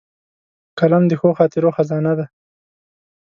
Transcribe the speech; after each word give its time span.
قلم 0.79 1.03
د 1.07 1.13
ښو 1.19 1.29
خاطرو 1.37 1.69
خزانه 1.75 2.13
ده 2.19 2.25